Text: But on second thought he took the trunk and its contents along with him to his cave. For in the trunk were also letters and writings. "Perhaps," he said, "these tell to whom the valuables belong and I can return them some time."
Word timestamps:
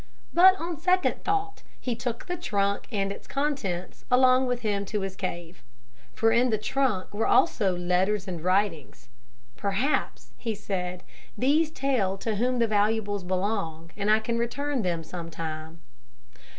But 0.33 0.59
on 0.59 0.79
second 0.79 1.23
thought 1.23 1.61
he 1.79 1.95
took 1.95 2.25
the 2.25 2.35
trunk 2.35 2.87
and 2.91 3.11
its 3.11 3.27
contents 3.27 4.03
along 4.09 4.47
with 4.47 4.61
him 4.61 4.83
to 4.85 5.01
his 5.01 5.15
cave. 5.15 5.61
For 6.15 6.31
in 6.31 6.49
the 6.49 6.57
trunk 6.57 7.13
were 7.13 7.27
also 7.27 7.77
letters 7.77 8.27
and 8.27 8.43
writings. 8.43 9.09
"Perhaps," 9.55 10.31
he 10.37 10.55
said, 10.55 11.03
"these 11.37 11.69
tell 11.69 12.17
to 12.17 12.37
whom 12.37 12.57
the 12.57 12.65
valuables 12.67 13.23
belong 13.23 13.91
and 13.95 14.09
I 14.09 14.17
can 14.17 14.39
return 14.39 14.81
them 14.81 15.03
some 15.03 15.29
time." 15.29 15.81